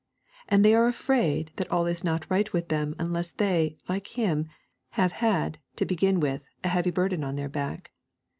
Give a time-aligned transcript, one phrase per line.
[0.49, 4.47] And they are afraid that all is not right with them unless they, like him,
[4.97, 7.91] have had, to begin with, a heavy burden on their back.